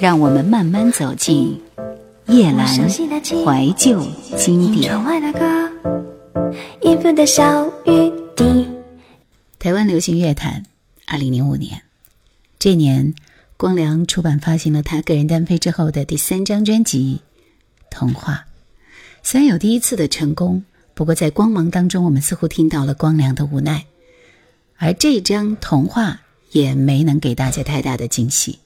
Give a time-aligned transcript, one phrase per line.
[0.00, 1.60] 让我们慢慢走进
[2.26, 4.02] 夜阑怀旧
[4.34, 4.90] 经典。
[9.58, 10.64] 台湾流行乐坛，
[11.06, 11.82] 二零零五年，
[12.58, 13.14] 这年
[13.58, 17.20] 光良出版发行了他个人单飞之后的第三张专辑
[17.90, 18.32] 《童话》。
[19.22, 20.64] 虽然有第一次的成功，
[20.94, 23.84] 不过在光芒当中，我们似乎听到了光良的无奈。
[24.78, 26.12] 而这张《童话》
[26.52, 28.59] 也没能给大家太大的惊喜。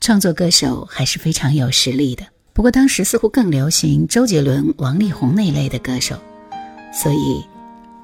[0.00, 6.16] 创作歌手还是非常有实力的，不过当时似乎更流行周杰伦、王力宏那一类的歌手，
[6.92, 7.44] 所以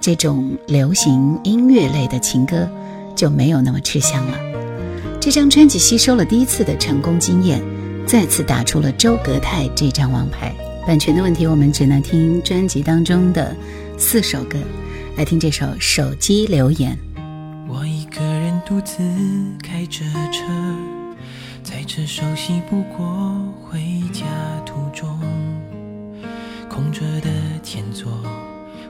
[0.00, 2.68] 这种流行音乐类的情歌
[3.16, 4.38] 就没有那么吃香了。
[5.20, 7.62] 这张专辑吸收了第一次的成功经验，
[8.06, 10.54] 再次打出了周格泰这张王牌。
[10.86, 13.56] 版权的问题，我们只能听专辑当中的
[13.96, 14.58] 四首歌，
[15.16, 16.98] 来听这首《手机留言》。
[17.66, 18.98] 我一个人独自
[19.62, 20.00] 开着
[20.30, 20.44] 车。
[21.64, 23.80] 在这熟悉不过回
[24.12, 24.26] 家
[24.66, 25.18] 途中，
[26.68, 27.30] 空着的
[27.62, 28.12] 前座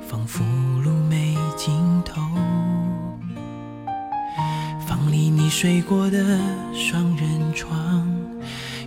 [0.02, 0.42] 仿佛
[0.82, 1.72] 路没尽
[2.04, 2.20] 头。
[4.84, 6.40] 房里你睡过的
[6.74, 8.04] 双人床，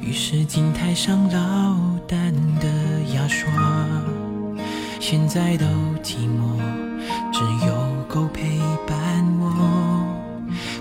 [0.01, 2.67] 于是镜台上老淡的
[3.15, 3.49] 牙刷，
[4.99, 5.65] 现在都
[6.03, 6.59] 寂寞，
[7.31, 10.05] 只有狗陪伴我。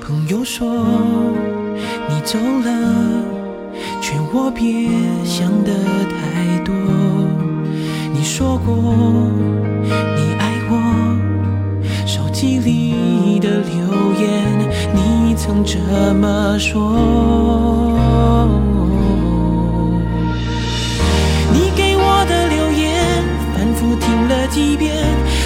[0.01, 1.66] 朋友说。
[2.27, 2.71] 走了，
[4.03, 4.89] 劝我别
[5.25, 5.73] 想得
[6.11, 6.75] 太多。
[8.13, 8.75] 你说过
[10.17, 10.75] 你爱我，
[12.05, 13.79] 手机里的留
[14.21, 14.43] 言
[14.93, 15.79] 你曾这
[16.15, 16.99] 么说。
[21.53, 23.23] 你给我的留言
[23.55, 24.93] 反复听了几遍，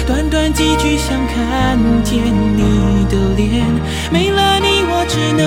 [0.07, 2.17] 短短几句想看见
[2.57, 3.63] 你的脸，
[4.11, 5.41] 没了你我只能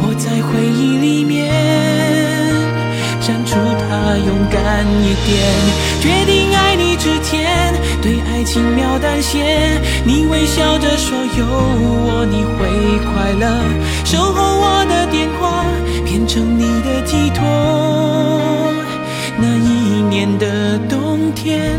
[0.00, 0.14] 活。
[0.16, 1.52] 在回忆里面
[3.20, 5.36] 删除它，勇敢一点。
[6.00, 9.78] 决定爱你之前，对爱轻描淡写。
[10.04, 12.58] 你微笑着说有我你会
[13.12, 13.46] 快乐，
[14.04, 15.64] 守候我的电话
[16.04, 17.44] 变成你的寄托。
[19.38, 21.78] 那一年的冬天，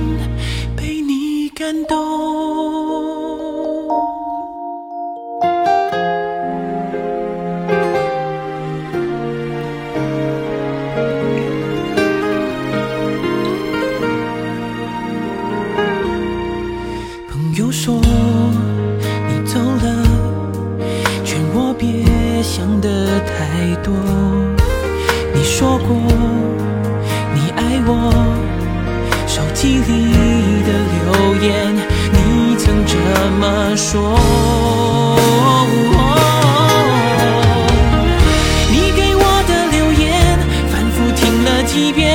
[41.78, 42.07] 一片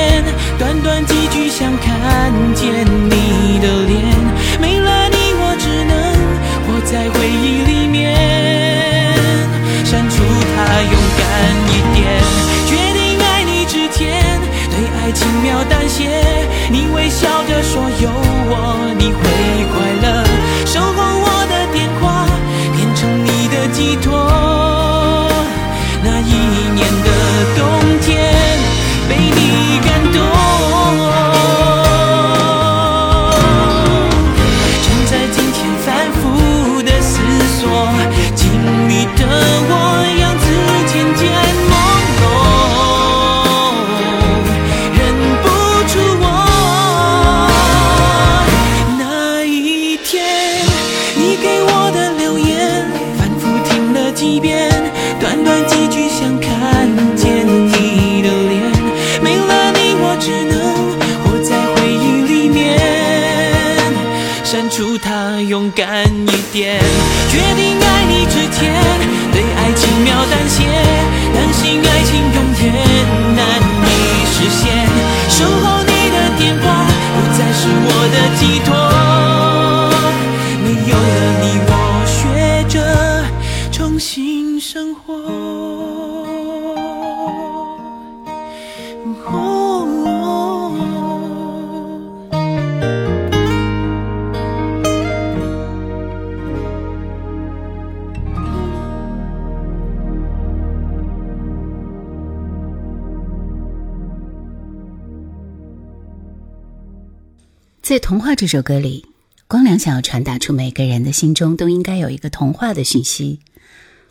[107.93, 109.05] 在《童话》这首歌里，
[109.47, 113.39] 光良想要传达出每个人的心中都应该有一个童话的讯息。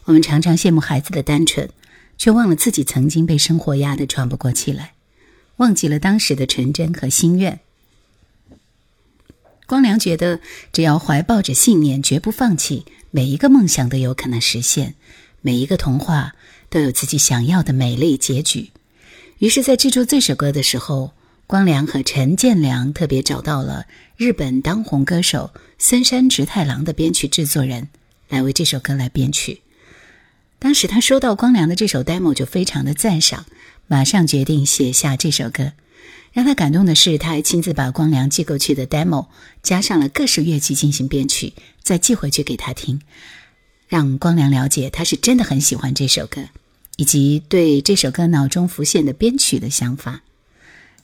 [0.04, 1.68] 我们常常羡慕孩子的单纯，
[2.16, 4.92] 却忘了自己曾经被生活压得喘不过气来，
[5.56, 7.58] 忘记了当时的纯真和心愿。
[9.66, 10.38] 光良觉得，
[10.72, 14.94] 只要怀抱着信念，绝不放弃，每一个梦想都有可能实现，
[15.40, 16.36] 每一个童话
[16.70, 18.70] 都有自己想要的美丽结局。
[19.38, 21.14] 于是，在制作这首歌的时候，
[21.52, 23.84] 光良和陈建良特别找到了
[24.16, 27.88] 日本当红歌手森山直太郎的编曲制作人，
[28.30, 29.60] 来为这首歌来编曲。
[30.58, 33.44] 当时他收到光良的这首 demo 就非常的赞赏，
[33.86, 35.74] 马上决定写下这首歌。
[36.32, 39.26] 让他感动的是，他还亲自把光良寄过去的 demo
[39.62, 41.52] 加上了各式乐器进行编曲，
[41.82, 43.02] 再寄回去给他听，
[43.88, 46.48] 让光良了解他是真的很喜欢这首歌，
[46.96, 50.22] 以及对这首歌脑中浮现的编曲的想法。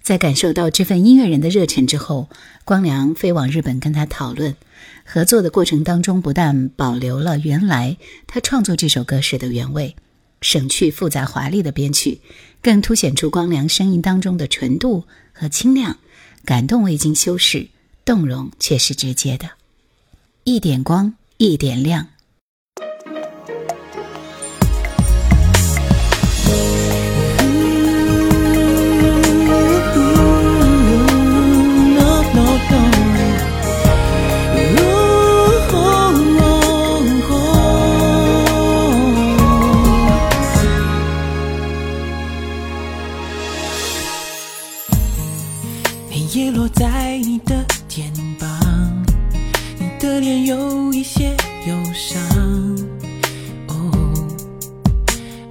[0.09, 2.31] 在感受到这份音乐人的热忱之后，
[2.65, 4.57] 光良飞往日本跟他讨论
[5.05, 9.95] 合作的过程当中，不但保留了原来他创作这首歌时的原味。
[10.41, 12.23] 省去复杂华丽的编曲，
[12.63, 15.99] 更凸显出光良声音当中的纯度和清亮，
[16.43, 17.69] 感动未经修饰，
[18.07, 19.51] 动容却是直接的。
[20.45, 22.07] 一点光，一点亮。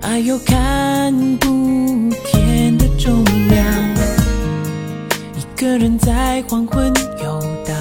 [0.10, 1.48] 哪有看不
[2.32, 3.66] 见的重量？
[5.36, 7.76] 一个人在黄昏游荡，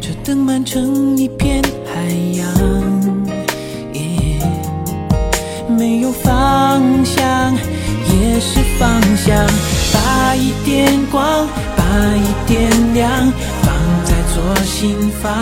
[0.00, 2.44] 车灯满城一片海洋。
[3.92, 4.02] 也
[5.78, 9.46] 没有方向，也是方向。
[9.94, 11.84] 把一点光，把
[12.16, 13.32] 一点亮，
[13.62, 13.72] 放
[14.04, 15.32] 在左心房。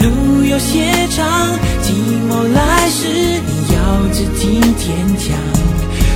[0.00, 1.90] 路有些长，寂
[2.30, 3.63] 寞来时。
[3.84, 5.36] 靠着今天讲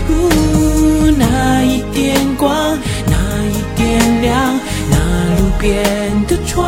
[0.08, 4.58] 呜那一点光那一点亮
[4.90, 4.96] 那
[5.36, 5.68] 路边
[6.26, 6.64] 的窗？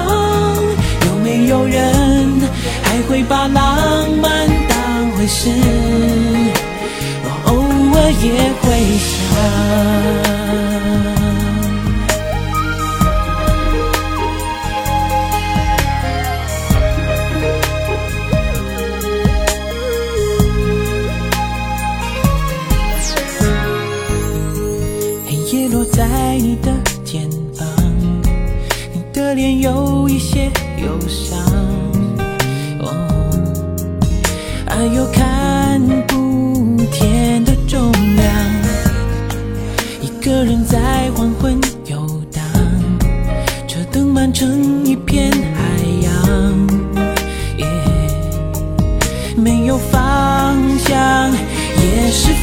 [1.06, 2.38] 有没有人
[2.82, 5.48] 还会把浪漫当回事？
[7.24, 7.54] 我偶
[7.96, 8.66] 尔也会
[8.98, 10.39] 想。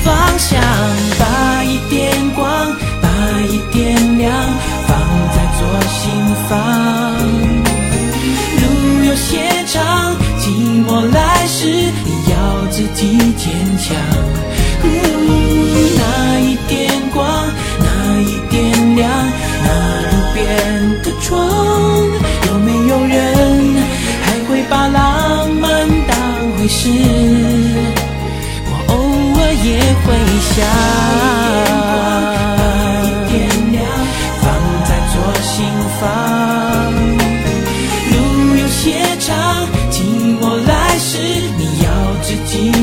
[0.08, 0.67] 方向。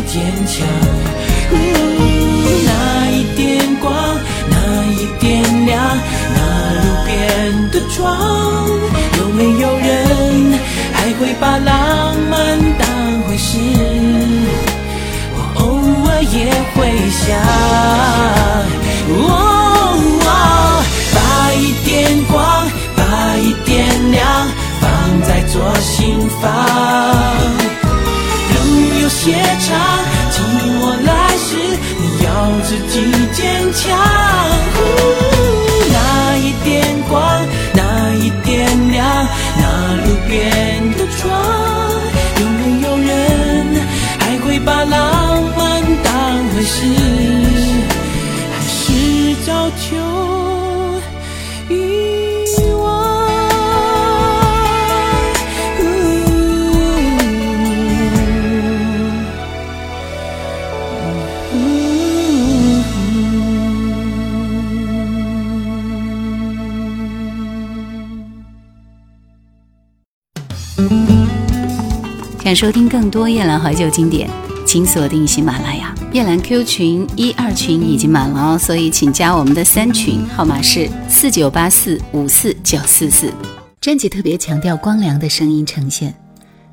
[0.07, 0.67] 坚强。
[2.67, 2.71] 那
[3.11, 3.93] 一点光，
[4.49, 4.57] 那
[4.93, 5.99] 一点亮，
[6.35, 6.39] 那
[6.75, 8.69] 路边的窗，
[9.19, 9.89] 有没有人
[10.93, 12.87] 还会把浪漫当
[13.27, 13.59] 回事？
[15.37, 15.63] 我偶
[16.09, 16.37] 尔也
[16.75, 16.77] 会
[17.11, 17.25] 想，
[21.15, 21.19] 把
[21.55, 21.93] 一点
[22.31, 23.03] 光，把
[23.39, 23.73] 一点
[24.13, 24.23] 亮，
[24.81, 27.44] 放在左心房。
[33.87, 33.95] 江
[34.75, 34.77] 湖
[35.93, 36.73] 那一点
[37.09, 39.63] 光，那一点亮，那
[40.07, 41.31] 路边的窗，
[42.41, 43.07] 有没有人
[44.19, 46.13] 还会把浪漫当
[46.55, 47.44] 回事？
[72.55, 74.31] 收听更多夜兰怀旧经典，
[74.65, 75.93] 请锁定喜马拉雅。
[76.13, 83.33] 夜兰 Q 群一二群已经满了哦，所以请加我们的三群，号码是四九八四五四九四四。
[83.81, 86.15] 专辑特别强调光良的声音呈现，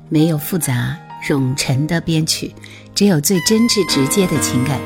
[0.08, 0.96] 没有复杂
[1.26, 2.54] 冗陈的编曲，
[2.94, 4.78] 只有最真挚直接的情感。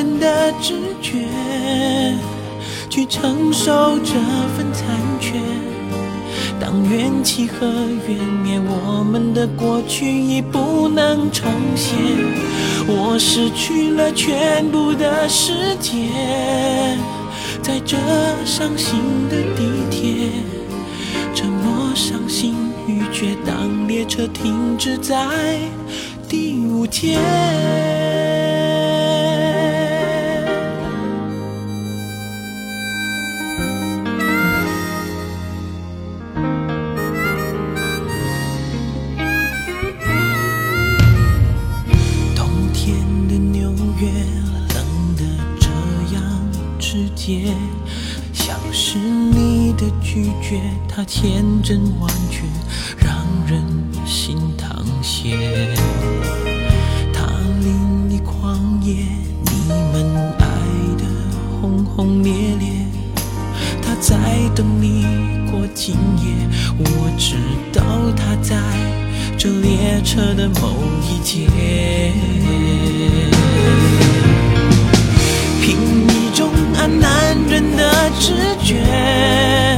[0.00, 1.26] 人的直觉
[2.88, 4.14] 去承受这
[4.56, 5.38] 份残缺。
[6.58, 7.66] 当怨气和
[8.08, 11.98] 怨灭，我们的过去已不能重现。
[12.86, 16.08] 我失去了全部的世界，
[17.60, 17.98] 在这
[18.46, 20.30] 伤心的地铁，
[21.34, 22.54] 沉默、伤心、
[22.86, 23.36] 欲绝。
[23.44, 25.14] 当列车停止在
[26.26, 27.18] 第五节。
[50.88, 52.42] 他天真万确，
[52.98, 53.62] 让人
[54.04, 55.74] 心淌血。
[57.12, 57.26] 他
[57.62, 58.92] 淋漓狂野，
[59.44, 59.50] 你
[59.92, 60.44] 们爱
[60.98, 61.04] 的
[61.60, 62.68] 轰轰烈烈。
[63.80, 64.16] 他在
[64.54, 65.04] 等你
[65.50, 66.34] 过今夜，
[66.78, 66.84] 我
[67.16, 67.36] 知
[67.72, 67.82] 道
[68.14, 68.56] 他在
[69.38, 71.48] 这列车的某一节。
[76.80, 78.32] 凭一种啊男人的直
[78.64, 79.76] 觉。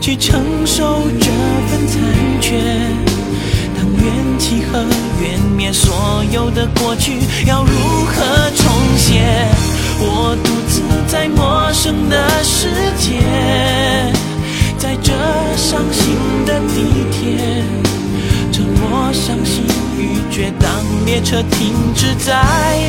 [0.00, 1.26] 去承受这
[1.68, 2.00] 份残
[2.40, 2.56] 缺，
[3.76, 4.78] 当缘起和
[5.20, 7.70] 缘灭，所有的过去要如
[8.06, 8.64] 何重
[8.96, 9.20] 写？
[10.00, 13.20] 我独自在陌生的世界，
[14.78, 15.12] 在这
[15.56, 16.16] 伤心
[16.46, 17.36] 的地铁，
[18.50, 19.64] 沉默、伤心、
[19.98, 20.70] 欲绝，当
[21.04, 22.88] 列车停止在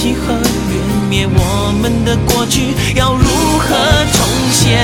[0.00, 3.22] 起和缘灭我们的过去要如
[3.58, 3.76] 何
[4.14, 4.78] 重写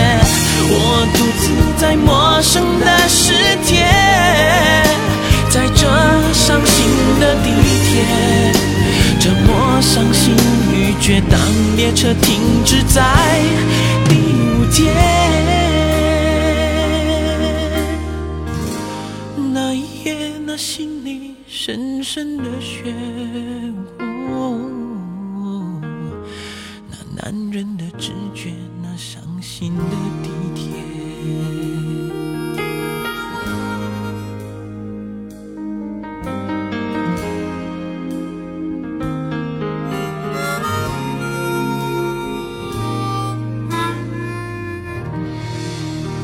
[0.69, 3.33] 我独自在陌生的世
[3.65, 3.87] 界
[5.49, 5.87] 在这
[6.35, 6.85] 伤心
[7.19, 7.49] 的地
[7.87, 8.05] 铁
[9.19, 10.37] 这么伤心
[10.71, 11.41] 欲绝当
[11.77, 13.01] 列车停止在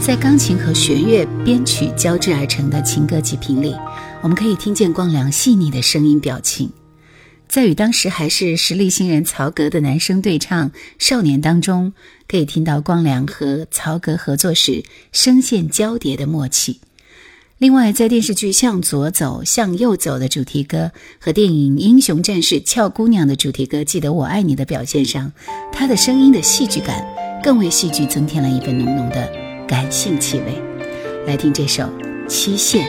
[0.05, 3.73] 在钢琴和弦乐编曲交织而成的情歌极品里，
[4.21, 6.69] 我们可以听见光良细腻的声音表情。
[7.47, 11.93] 在与当时还是实力新人曹格的男声对唱《少年》当中，
[12.27, 14.83] 可以听到光良和曹格合作时
[15.13, 16.81] 声线交叠的默契。
[17.59, 20.91] 另外，在电视剧《向左走，向右走》的主题歌
[21.21, 25.33] 和电影《英雄战士俏姑娘》的主题歌《记得我爱你》的表现上，
[25.73, 27.07] 他的声音的戏剧感
[27.41, 29.52] 更为戏剧增添了一份浓浓的。
[29.73, 30.61] 男性气味，
[31.27, 31.85] 来听这首
[32.27, 32.87] 《期限》。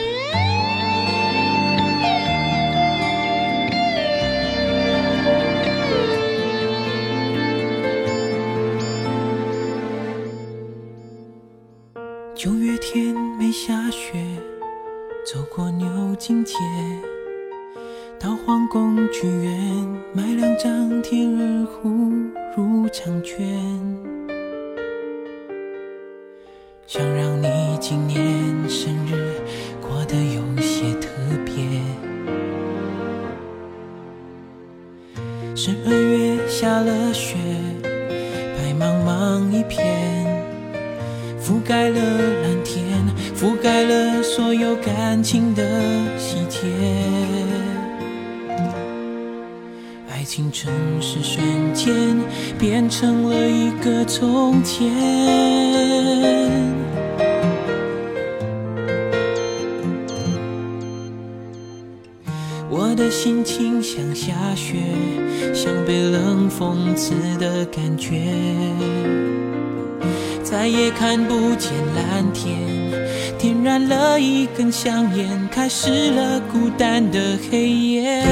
[50.24, 52.18] 爱情城市瞬间
[52.58, 54.88] 变成了一个从前。
[62.70, 64.76] 我的心情像下雪，
[65.52, 68.22] 像被冷风刺的感觉，
[70.42, 72.56] 再也看不见蓝天，
[73.38, 78.24] 点燃了一根香烟，开始了孤单的黑夜。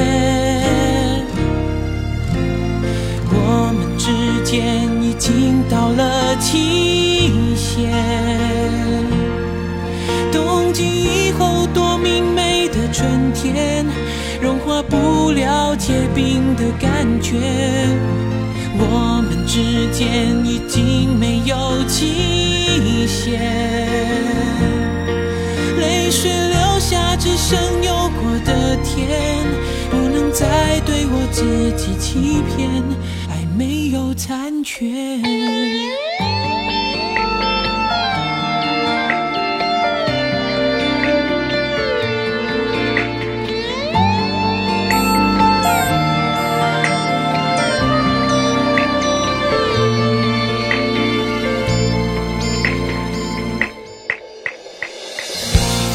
[5.25, 7.93] 经到了期限，
[10.33, 13.87] 冬季以后多明媚的春天。
[14.41, 17.37] 融化不了结冰的感觉，
[18.76, 23.38] 我们之间已经没有期限，
[25.79, 29.47] 泪水流下，只剩有过的甜，
[29.88, 32.83] 不能再对我自己欺骗，
[33.57, 34.87] 没有残缺。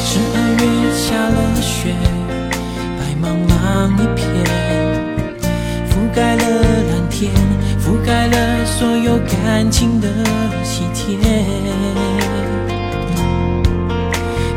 [0.04, 1.94] 十二月下了雪，
[2.98, 3.52] 白茫茫
[3.94, 4.24] 一片，
[5.88, 6.42] 覆盖了
[6.90, 7.47] 蓝天。
[8.78, 10.06] 所有感情的
[10.62, 11.18] 喜帖，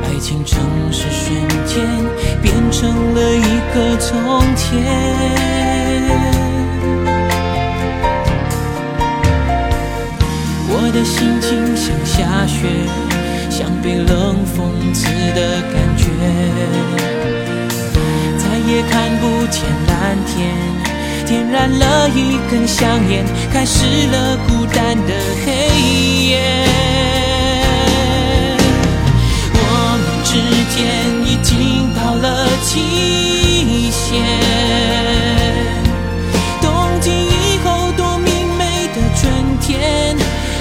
[0.04, 1.84] 爱情城市瞬间
[2.40, 4.70] 变成了一个从前。
[10.70, 12.68] 我的心情像下雪，
[13.50, 16.06] 像被冷风刺的感觉，
[18.38, 20.91] 再也看不见蓝天。
[21.32, 25.14] 点燃了一根香烟，开始了孤单的
[25.46, 25.54] 黑
[26.28, 26.42] 夜。
[29.54, 29.58] 我
[29.96, 30.32] 们之
[30.76, 30.78] 间
[31.26, 31.50] 已经
[31.96, 32.70] 到了期
[33.92, 34.12] 限，
[36.62, 40.14] 冬季以后多明媚的春天，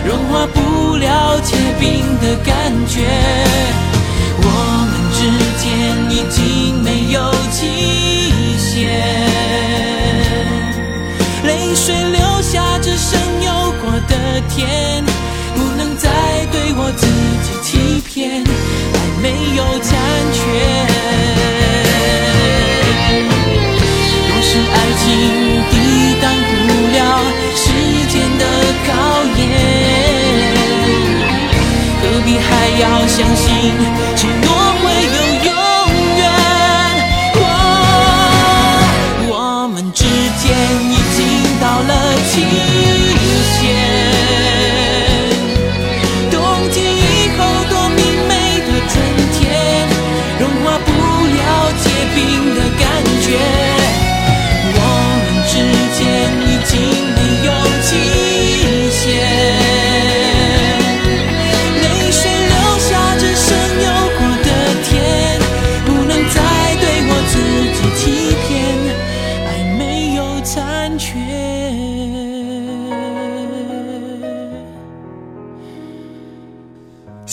[0.07, 2.55] 融化不了结冰的感
[2.87, 3.90] 觉。
[14.49, 15.05] 天，
[15.55, 16.09] 不能再
[16.53, 17.07] 对我自
[17.43, 19.25] 己欺骗，爱没
[19.57, 19.89] 有残
[20.33, 20.39] 缺。
[24.29, 25.05] 若是爱情
[25.71, 25.75] 抵
[26.21, 26.59] 挡不
[26.97, 26.99] 了
[27.55, 27.63] 时
[28.09, 28.45] 间的
[28.87, 28.89] 考
[29.39, 29.41] 验，
[32.01, 32.49] 何必还
[32.81, 33.47] 要相信
[34.17, 34.49] 承诺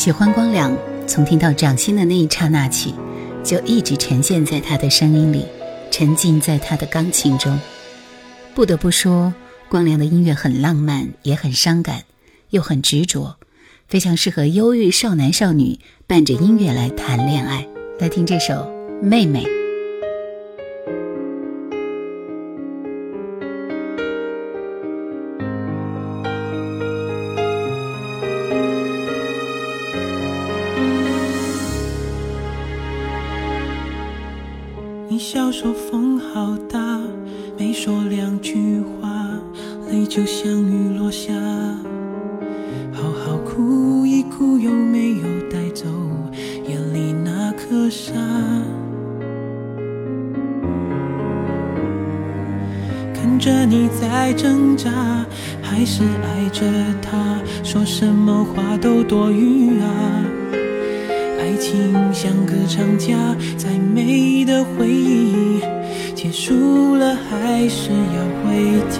[0.07, 0.73] 喜欢光良，
[1.05, 2.93] 从听到掌心的那一刹那起，
[3.43, 5.43] 就一直沉浸在他的声音里，
[5.91, 7.59] 沉浸在他的钢琴中。
[8.55, 9.33] 不得不说，
[9.67, 12.03] 光良的音乐很浪漫，也很伤感，
[12.51, 13.35] 又很执着，
[13.89, 17.67] 非常适合忧郁少男少女伴着音乐来谈恋爱。
[17.99, 18.53] 来听这首
[19.03, 19.43] 《妹妹》。
[53.39, 54.89] 着你在挣扎，
[55.61, 56.65] 还是爱着
[57.01, 59.87] 他，说什么话都多余啊。
[61.39, 63.15] 爱情像个长假，
[63.57, 65.61] 再美的回忆
[66.15, 68.99] 结束了，还是要回家。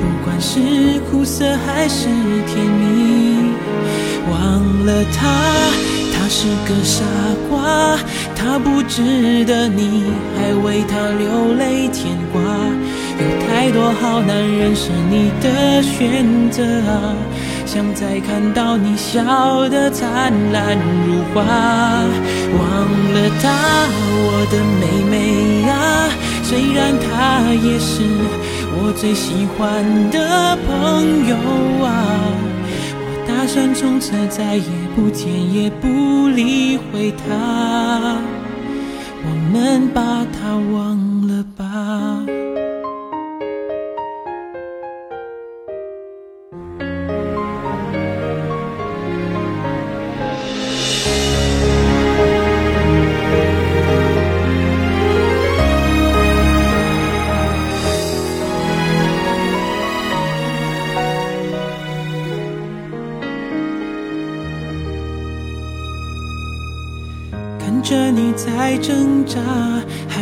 [0.00, 2.06] 不管是苦涩还是
[2.46, 3.52] 甜蜜，
[4.30, 5.28] 忘了他，
[6.12, 7.04] 他是个傻
[7.48, 7.98] 瓜，
[8.34, 10.04] 他不值得你
[10.36, 12.39] 还为他流泪牵挂。
[13.60, 17.12] 太多好男人是你的选择啊。
[17.66, 22.64] 想再看到你笑得灿烂如花，忘
[23.12, 23.52] 了他，
[24.16, 26.08] 我的妹妹啊，
[26.42, 28.00] 虽然他也是
[28.78, 31.36] 我最喜欢的朋友
[31.84, 32.32] 啊，
[32.96, 38.16] 我打算从此再也不见也不理会他，
[39.22, 40.00] 我们把
[40.32, 42.19] 他忘了吧。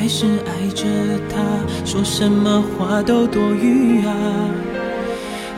[0.00, 0.84] 还是爱着
[1.28, 1.42] 他，
[1.84, 4.14] 说什么话都多余啊。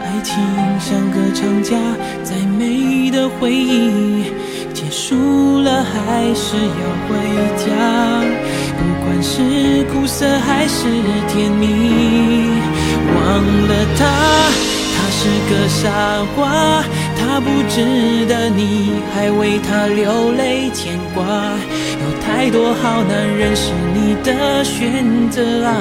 [0.02, 0.34] 爱情
[0.80, 1.76] 像个长假，
[2.24, 4.24] 再美的回忆
[4.72, 7.14] 结束了，还是要回
[7.58, 7.68] 家。
[8.78, 10.88] 不管是苦涩还是
[11.28, 12.48] 甜蜜，
[13.14, 14.06] 忘了他，
[14.96, 16.82] 他是个傻瓜，
[17.14, 21.24] 他不值得你还为他流泪牵挂。
[22.40, 25.76] 太多好男人是你的选择啊！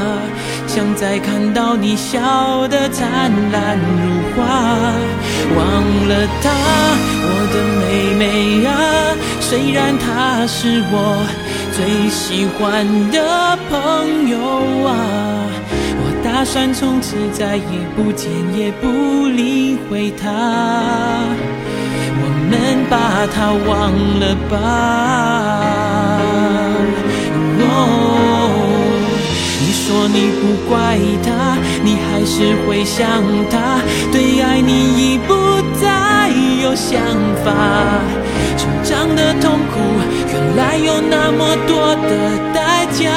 [0.67, 4.43] 想再看到你笑得灿烂如花，
[5.56, 5.65] 忘
[6.10, 6.52] 了他，
[7.24, 8.72] 我的妹妹啊！
[9.39, 11.26] 虽然他是我
[11.72, 14.38] 最喜欢的朋友
[14.86, 14.91] 啊，
[15.95, 20.30] 我打算从此再也不见也不理会他，
[22.22, 25.88] 我们把他忘了吧。
[29.62, 31.28] 你说你不怪他，
[31.84, 33.06] 你还是会想
[33.50, 35.34] 他，对爱你已不
[35.82, 36.30] 再
[36.63, 37.00] 有想
[37.44, 37.48] 法。
[38.58, 39.80] 成长的痛苦，
[40.32, 42.10] 原来有那么多的
[42.54, 43.10] 代价。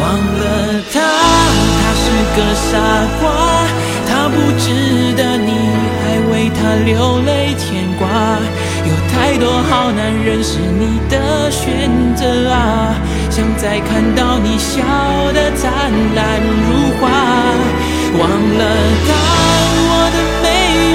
[0.00, 0.04] 忘
[0.40, 0.44] 了
[0.92, 0.94] 他，
[1.78, 2.04] 他是
[2.36, 2.70] 个傻
[3.20, 3.24] 瓜，
[4.08, 4.64] 他不值
[5.16, 5.50] 得你
[6.02, 7.64] 还为他流泪牵
[7.98, 8.04] 挂。
[8.86, 12.94] 有太多好男人是你的选择啊！
[13.30, 14.82] 想再看到你笑
[15.32, 16.66] 得灿烂如
[16.98, 17.10] 花，
[18.18, 18.62] 忘了
[19.06, 19.08] 他，
[19.82, 20.46] 我的妹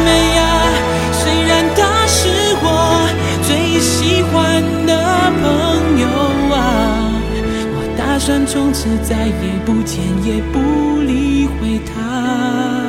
[0.06, 0.42] 妹呀！
[1.12, 2.20] 虽然他是
[2.64, 2.66] 我
[3.44, 4.92] 最喜欢的
[5.42, 6.08] 朋友
[6.56, 6.58] 啊，
[7.76, 9.32] 我打算从此再也
[9.66, 12.81] 不见也不理会他，